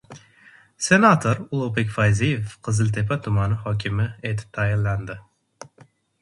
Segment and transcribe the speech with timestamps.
[0.85, 5.19] Senator Ulug‘bek Fayziyev Qiziltepa tumani hokimi etib tayinlandi